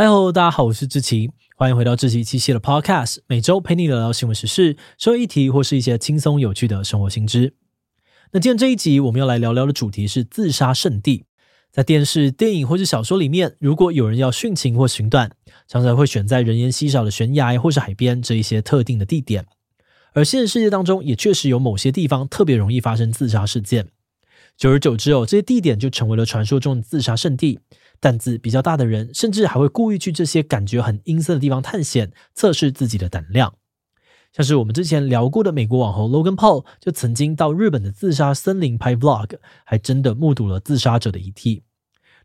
[0.00, 7.52] 嗨喽，大家好，我是志奇，欢迎回到志奇七夕的 Podcast，每周陪你聊聊新闻时事、社会议题或是一些轻松有趣的生活新知。
[8.32, 11.26] 那今天这一集我们要来聊聊的主题是自杀圣地。
[11.70, 15.32] 在电视、电影或是小说里面，如果有人要殉情或寻短，
[15.68, 19.44] 常常会选在人烟稀少的悬崖或是海边这一些特定的地点。
[20.14, 23.88] 而现实世界当中，也确实有某些地方特别容易发生自杀事件。
[24.56, 27.60] 久而久之哦，这些地点就成为了传说中的自杀圣地。
[28.00, 33.54] 胆子比较大的人，甚至还会故意去这些感觉很阴森的地方探险，测试自己的胆量。
[34.32, 41.64] 像是我们之前聊过的美国网红 Logan Paul，就曾经到日本的自杀森林拍 Vlog，还真的目睹了自杀者的遗体。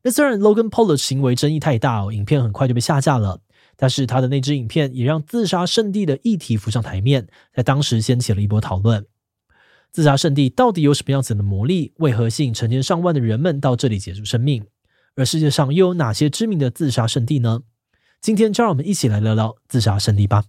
[0.03, 3.41] 那虽然 Logan Paul 的行为争议太大哦，影片很快就被下架了，
[3.75, 9.05] 但是他的那支影片也让自杀圣地的议题浮上台面，在当时掀起了一波讨论。
[9.91, 11.93] 自杀圣地到底有什么样子的魔力？
[11.97, 14.63] 为何吸引成千上万的人们到这里结束生命？
[15.15, 17.61] 而世界上又有哪些知名的自杀圣地呢？
[18.21, 20.43] 今天就让我们一起来聊聊自杀圣地吧。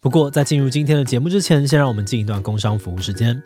[0.00, 3.40] 不过，在进入今天的节目之前，先让我们进一段工商服务时间。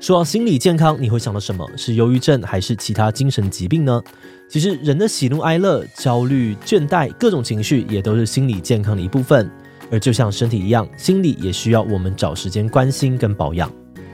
[0.00, 1.68] 说到心理健康，你会想到什么？
[1.76, 4.00] 是忧郁症还是其他精神疾病呢？
[4.48, 9.50] 其实，人的喜怒哀乐、焦虑、倦怠，各种情绪也都是心理健康的一部分。
[9.90, 13.68] 而就像身体一样，心理也需要我们找时间关心跟保养。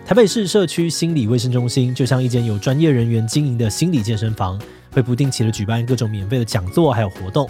[0.07, 4.59] 台北市社区心理卫生中心就像一间有专业人员经营的心理健身房。
[4.97, 7.47] 会不定期的举办各种免费的讲座，还有活动。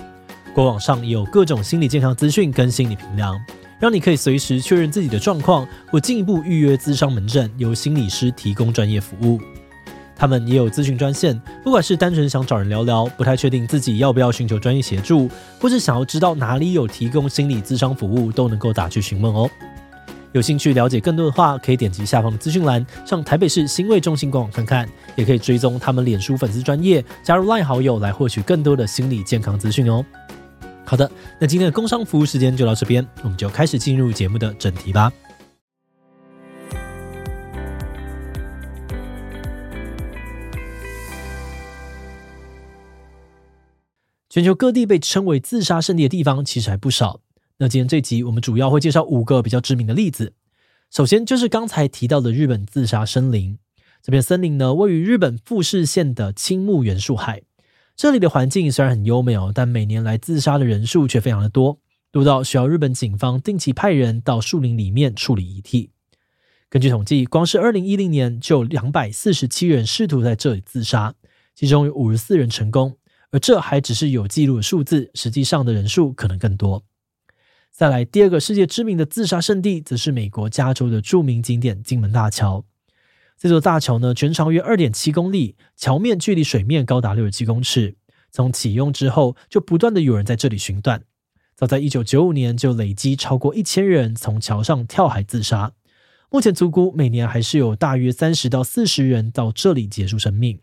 [0.52, 3.40] 官网上也有各种心理健康资讯跟心理评量，
[3.78, 9.38] 让你可以随时确认自己的状况，或进一步预约咨商门诊，由心理师提供专业服务。
[10.16, 15.30] 他们也有咨询专线，不管是单纯想找人聊聊，不太确定自己要不要寻求专业协助，
[15.60, 19.48] 或是想要知道哪里有提供心理咨商服务，都能够打去询问哦。
[20.36, 30.04] 有兴趣了解更多的话，可以点击下方的资讯栏，上台北市心卫中心官网看看，也可以追踪他们脸书粉丝专页，加入 LINE 好友来获取更多的心理健康资讯哦。
[30.84, 35.10] 好的，那今天的工商服务时间就到这边，我们就开始进入节目的正题吧。
[44.28, 47.20] 全球各地被称为自杀圣地的地方，其实还不少。
[47.58, 50.34] 那今天这集我们主要会介绍五个比较知名的例子。
[50.90, 53.58] 首先就是刚才提到的日本自杀森林。
[54.02, 57.42] 这片森林呢，位于日本富士县的青木原树海。
[57.96, 61.78] 这里的环境虽然很优美哦，但每年来自杀的人数却非常的多，
[62.12, 65.90] 多到需要日本警方定期派人到树林里面处理遗体。
[66.68, 71.14] 根据统计，光是二零一零年就有两百四十七人试图在这里自杀，
[71.54, 72.98] 其中有五十四人成功，
[73.30, 76.84] 而这还只是有记录的数字，实际上的人数可能更多。
[77.76, 82.64] 再来，第二个世界知名的自杀圣地，则是美国加州的著名景点金门大桥。
[83.38, 87.96] 这座大桥呢，全长约二点七公里，桥面距离水面高达六十七公尺。
[88.30, 91.02] 从启用之后，就不断的有人在这里寻短。
[91.54, 95.74] 早在一九九五年，就累积超过一千人从桥上跳海自杀。
[96.30, 100.60] 目前粗估，每年还是有大约三十到四十人到这里结束生命。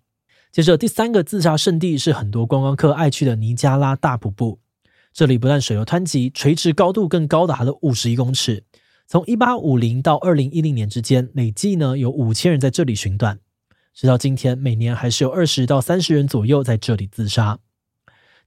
[0.52, 4.63] 接着，第三个自杀圣地是很多观光客爱去的尼加拉大瀑布。
[5.14, 8.64] 这里不但水流湍急，垂直高度更高达了五十一公尺。
[9.08, 13.40] 从一八五零到二零一零年之间，累计呢有五千人在这里寻短。
[13.94, 17.60] 直到今天，每年还是有二十到三十人左右在这里自杀。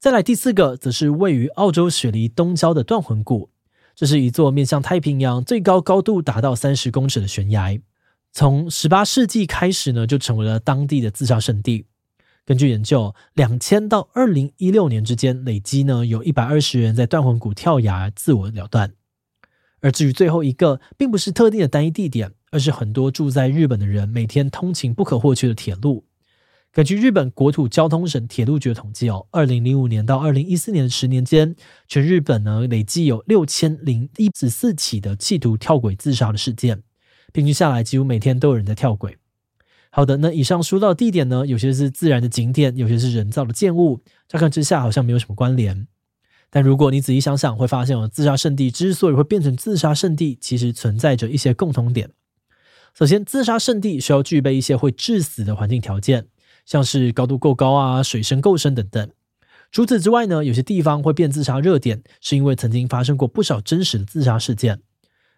[0.01, 3.51] 再来第四个，则是位于澳洲雪梨东郊的断魂谷。
[3.95, 7.79] 这是一座面向太平洋、最高高度达到三十公尺的悬崖。
[8.33, 11.87] 从十八世纪开始呢，就成为了当地的自杀圣地。
[12.47, 18.93] 根据研究，两千到二零一六年之间，累积呢有一百二十人在断魂谷跳崖自我了断。
[19.81, 26.05] 而至于最后一个，并不是特定的单一地点，而是很多住在日本的人每天通勤不可或缺的铁路。
[26.73, 31.57] 根据日本国土交通省铁路局的统计哦，二零零五年到二零一四年的十年间，
[31.89, 36.85] 全日本呢累计有六千零一十四起的企图跳轨自杀的事件，
[37.33, 39.17] 平均下来几乎每天都有人在跳轨。
[39.97, 45.87] 好的，那以上说到地点呢，有些是自然的景点，有些是人造的建物，乍看之下好像没有什么关联。
[46.51, 52.11] 但如果你仔细想想，会发现哦，自杀圣地之所以会变成自杀圣地，其实存在着一些共同点。
[52.93, 56.27] 首先，自杀圣地需要具备一些会致死的环境条件，
[56.67, 59.11] 像是高度够高啊、水深够深等等。
[59.73, 64.83] 除此之外呢，有些地方会变自杀热点，是因为曾经发生过不少真实的自杀事件。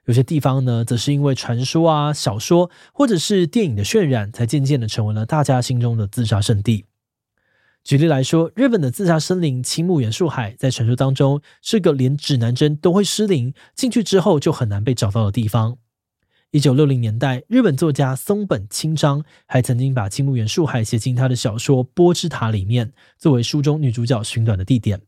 [0.08, 6.86] 有些地方呢，则是因为传说啊、小说或者是电影的渲染，才渐渐的成为了大家心中的自杀圣地。
[7.84, 15.76] 举例来说，日本的自杀森林青木原树海，在传说当中是个连指南针都会失灵，进去之后就很难被找到的地方。
[16.52, 25.02] 一九六零年代，日本作家松本清张还曾经把青木原树海写进他的小说《波之塔》里面，作为书中女主角寻短的地点。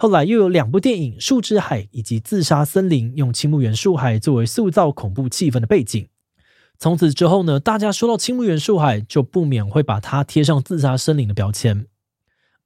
[0.00, 6.08] 后来又有两部电影《树之海》以及《自杀森林》，用青木原树海作为塑造恐怖气氛的背景。
[6.78, 11.84] 从此之后呢，大家说到青木原树海，就不免会把它贴上自杀森林的标签。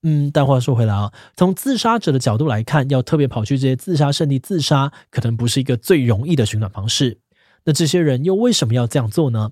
[0.04, 7.18] 嗯，但话说回来啊，从自杀者的角度来看，要特别跑去这些自杀圣地自杀，可能不是一个最容易的寻短方式。
[7.64, 9.50] 那这些人又为什么要这样做呢？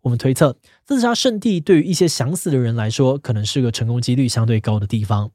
[0.00, 0.56] 我们推测，
[0.86, 5.32] 自杀圣地对于一些想死的人来说，可能是个成功几率相对高的地方。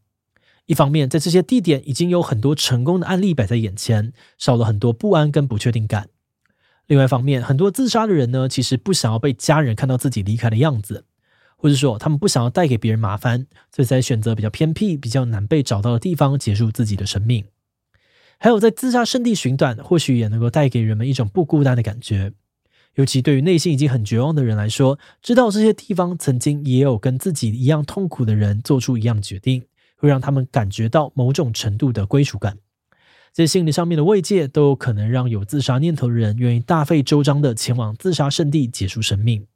[0.66, 6.10] 一方面，在这些地点已经有很多成功的案例摆在眼前，少了很多不安跟不确定感。
[6.88, 11.06] 另外一方面，很多自杀的人呢，其实不想要被家人看到自己离开的样子，
[11.56, 17.46] 或者说他们不想要带给别人麻烦，所以才选择比较偏僻、比较难被找到的地方结束自己的生命。
[18.38, 22.34] 还有，在自杀圣地寻短，或许也能够带给人们一种不孤单的感觉，
[22.96, 29.64] 尤其对于内心已经很绝望的人来说，知道这些地方曾经也有跟自己一样痛苦的人做出一样决定。
[29.96, 32.58] 会让他们感觉到某种程度的归属感，
[33.34, 39.48] 这些心理上面的慰藉都有可能让有自杀念头的人愿意大费周章的前往自杀圣地结束生命。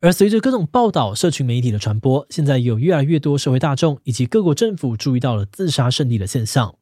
[0.00, 6.76] 而随着各种报道、社群媒体的传播，现在有越来越多社会大众以及各国政府注意到了自杀圣地的现象，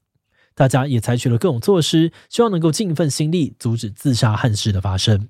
[0.54, 5.28] 大家也采取了各种措施，希望能够尽一份心力阻止自杀憾事的发生。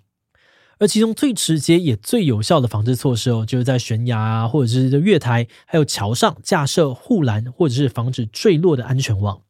[0.78, 9.40] 而其中最直接也最有效的防治措施哦，就是在悬崖啊，或者是月台，还有桥上架设护栏，或者是防止坠落的安全网。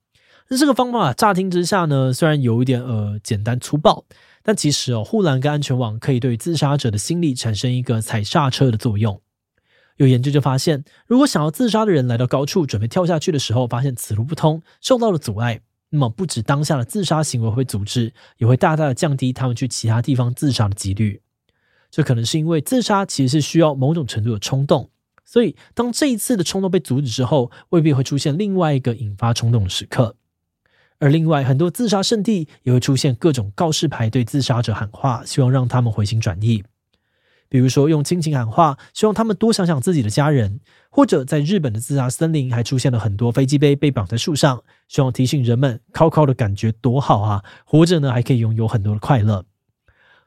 [0.48, 4.04] 那这个方法乍听之下呢，虽然有一点呃简单粗暴，
[4.44, 9.20] 但其实哦，护栏跟安全网可以对自杀者的心理产生一个踩刹车的作用。
[9.96, 15.62] 有研究就发现，如果想要自杀的人来到高处准备跳下去的时候，发现此路不通，受到了阻碍。
[15.96, 21.22] 那么，不止当下的自杀行为会阻止，也会大大的降低他们去其他地方自杀的几率。
[21.90, 24.90] 这可能是因为自杀其实是需要某种程度的冲动，
[25.24, 30.16] 所以当这一次的冲动被阻止之后，未必会出现另外一个引发冲动的时刻。
[30.98, 36.62] 而另外，很多自杀圣地也会出现各种告示牌，对自杀者喊话，希望让他们回心转意。
[37.48, 40.58] 比如说用亲情喊话，希望他们多想想自己的家人；
[40.90, 47.44] 或者在日本的自杀森林，还出现了很多飞机杯被绑在树上，希望提醒人们靠靠的感觉多好啊！
[47.64, 49.44] 活着呢，还可以拥有很多的快乐。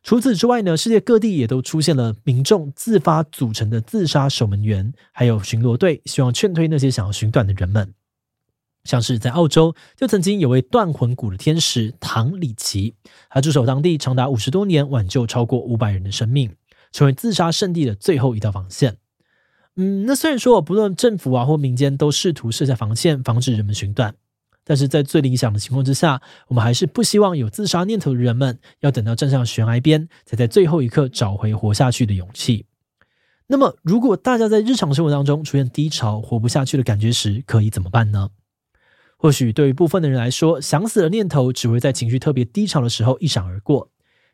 [0.01, 7.93] 除此之外呢，世界各地也都出现了民众自发组成的自杀守门员，还有巡逻队，希望劝退那些想要寻短的人们。
[8.85, 12.95] 像是在澳洲，就曾经有位断魂谷的天使唐里奇，
[13.29, 16.49] 他驻守当地长达五十多年，挽救超过五百人的生命。
[16.91, 18.97] 成为自杀圣地的最后一道防线。
[19.75, 24.15] 嗯，那虽然说不论政府啊或民间都试图设下防线，防止人们寻短，
[24.65, 32.65] 但是在最理想的情况之下，我们还是不希望有自杀念头的人们要等到站上悬崖边，才在最后一刻找回活下去的勇气。
[33.47, 38.29] 那么，如果大家在日常生活当中出现低潮、活不下去的感觉时，可以怎么办呢？
[39.17, 43.89] 或许对于部分的人来说，想死的念头只会在情绪特别低潮的时候一闪而过。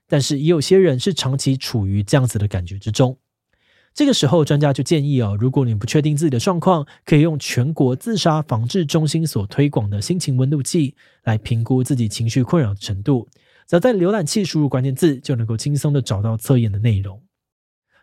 [0.07, 3.17] 但是也有些人是长期处于这样子的感觉之中，
[3.93, 13.27] 这个时候专家就建议哦，如果你不确定自己的状况，可以用全国自杀防治中心所推广的心情温度计来评估自己情绪困扰的程度。
[13.67, 17.21] 只要在浏览器输入关键字，就能够轻松的找到测验的内容。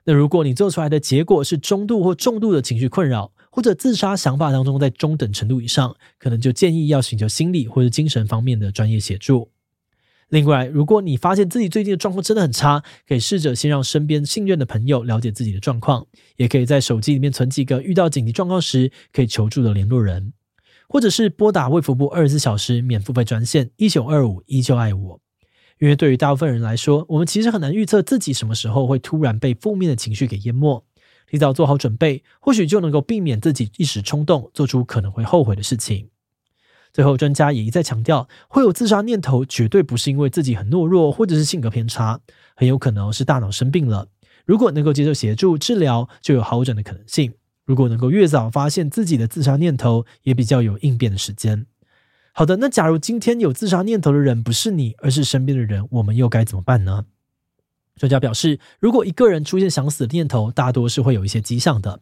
[0.04, 9.50] 那如果你做出来的结果是中度或重度的情绪困扰，或者自杀想法当中在中等程度以上，可能就建议要寻求心理或者精神方面的专业协助。
[10.32, 20.32] 另外，如果你发现自己最近的状况真的很差，可以试着先让身边信任的朋友了解自己的状况，也可以在手机里面存几个遇到紧急状况时可以求助的联络人，
[20.88, 25.20] 或者是拨打卫福部二十四小时免付费专线一九二五依旧爱我。
[25.78, 30.82] 因为对于大部分人来说，我们其实很难预测自己什么时候会突然被负面的情绪给淹没，
[31.30, 36.08] 提早做好准备，或许就能够避免自己一时冲动做出可能会后悔的事情。
[36.92, 42.20] 最后，专家也一再强调，会有自杀念头，绝对不是因为自己很懦弱，或者是性格偏差，
[42.54, 44.08] 很有可能是大脑生病了。
[44.44, 47.32] 如果能够接受协助治疗，就有好转的可能性。
[47.64, 51.66] 如果能够越早发现自己的自杀念头，也比较有应变的时间。
[52.32, 57.04] 好的，那假如今天有自杀念头的人不是你，而是身边的人，我们又该怎么办呢？
[57.96, 62.00] 专家表示，如果一个人出现想死的念头，大多是会有一些迹象的。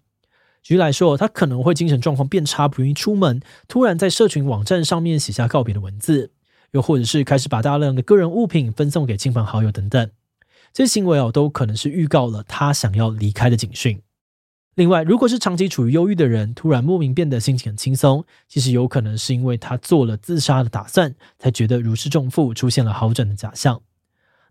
[0.63, 6.33] 举例来说，他可能会精神状况变差，不愿意出门，突然在社群网站上面写下告别的文字，
[6.73, 10.11] 又或者是开始把大量的个人物品分送给亲朋好友等等。
[10.73, 14.01] 这些行为哦，都可能是预告了他想要离开的警讯。
[14.77, 23.83] 另外，如果是长期处于忧郁的人，突然莫名变得心情很轻松，其实有可能是因为他做了自杀的打算，才觉得如释重负，出现了好转的假象。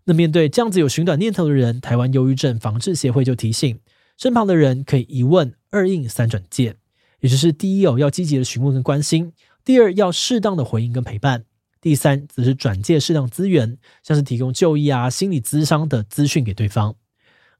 [0.04, 3.80] 那面对这样子有寻短念头的人，台湾忧郁症防治协会就提醒，
[4.18, 6.76] 身旁的人可以一问二应三转介，
[7.20, 9.32] 也就是第一哦，要积极的询问跟关心；
[9.64, 11.42] 第二，要适当的回应跟陪伴；
[11.80, 16.96] 第三，则是转介适当资源，像是提供就医啊、心理咨商的资讯给对方。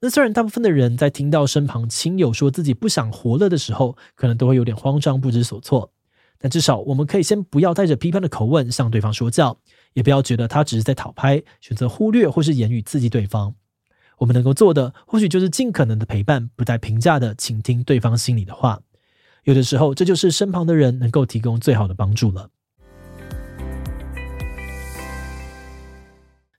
[0.00, 5.92] 那虽然大部分的人在听到身旁亲友说自己不想活了的时候，可能都会有点慌张、不知所措，
[6.38, 9.58] 但至少我们可以先不要带着批判的口吻向对方说教，
[9.92, 13.54] 也不要觉得他只是在讨拍，选择忽略或是言语刺激对方。
[14.20, 18.80] 我们能够做的，或许就是尽可能的陪伴，不带评价的倾听对方心里的话。
[19.44, 22.50] 有的时候，这就是身旁的人能够提供最好的帮助了。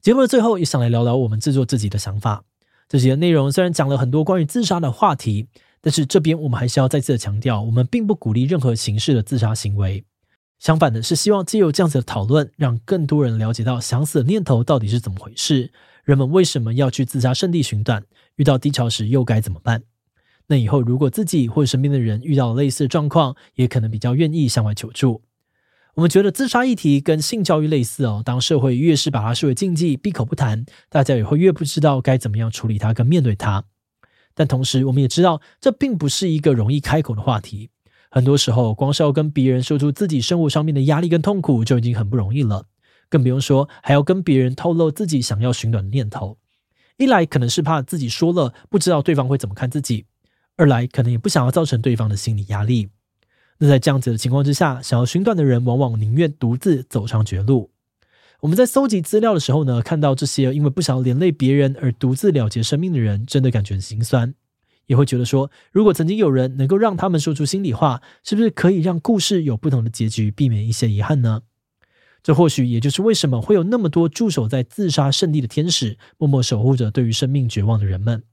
[0.01, 2.43] 节目的最后，也想来聊聊我们制作自己的想法。
[2.89, 5.47] 这些内容虽然讲了很多关于自杀的话题，
[5.79, 10.03] 但是这边我们还是要再次的强调，我们并不鼓励任何形式的自杀行为。
[10.57, 15.71] 相反的，是希望借由这样子的讨论，让更多人了解到想死的念头到底是怎么回事，
[16.03, 18.03] 人们为什么要去自杀圣地寻短，
[18.35, 19.83] 遇到低潮时又该怎么办？
[20.47, 25.21] 那以后如果自己或身边的人遇到类似的状况，也可能比较愿意向外求助。
[25.95, 33.65] 我们觉得自杀议题跟性教育类似哦，当社会越是把它视为禁忌，闭口不谈，大家也会越不知道该怎么样处理它跟面对它。
[34.33, 37.69] 但同时，我们也知道这并不是一个容易开口的话题。
[38.09, 42.65] 很多时候，光是要跟别人说出自己生活上面的压力跟痛苦，就已经很不容易了，
[43.11, 46.39] 更不用说还要跟别人透露自己想要寻短的念头。
[46.97, 50.05] 一来可能是怕自己说了不知道对方会怎么看自己，
[50.55, 52.89] 二来可能也不想要造成对方的心理压力。
[53.59, 57.71] 那在这样子的情况之下，想要寻短的人往往宁愿独自走上绝路。
[58.39, 64.33] 我们在搜集资料的时候呢，看到这些因为不想要连累别人而独自了结生命的人，真的感觉很心酸，
[64.87, 71.43] 也会觉得说，如果曾经有人能够让他们说出心里话，是不是可以让故事有不同的结局，避免一些遗憾呢？
[72.23, 78.23] 这或许也就是为什么会有那么多驻守在自杀圣地的天使，默默守护着对于生命绝望的人们。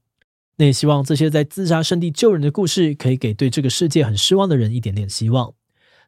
[0.56, 5.54] 那也希望这些在自杀圣地救人的故事，可以给对这个世界很失望的人一点点希望。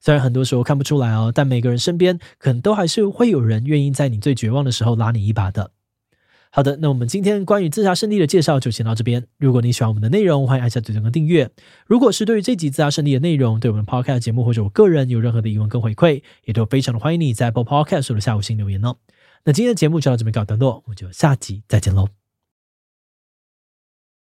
[0.00, 5.70] 虽然很多时候看不出来哦，但每个人身边可能都还是会有人愿意在你最绝望的时候拉你一把的。
[6.52, 9.24] 好的，那我们今天关于自杀圣地的介绍就先到这边。
[9.38, 11.48] 如果你喜欢我们的内容，欢迎按下最中的订阅。
[11.86, 18.96] 如果是对于这集自杀圣地的内容，对我们 Podcast 节目或者我个人有任何的疑问跟回馈，也都非常的欢迎你在播 Podcast 的下午星留言哦。
[19.44, 22.19] 那今天的节目就到这边告一段落，我们就下集再见喽。